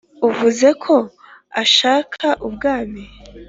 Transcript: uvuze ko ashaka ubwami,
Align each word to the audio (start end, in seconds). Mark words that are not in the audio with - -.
uvuze 0.27 0.67
ko 0.83 0.95
ashaka 1.63 2.27
ubwami, 2.47 3.03